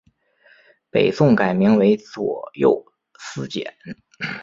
[0.89, 2.83] 北宋改名为左右
[3.19, 3.77] 司谏。